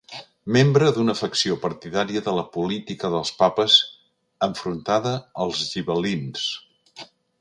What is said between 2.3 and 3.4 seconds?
la política dels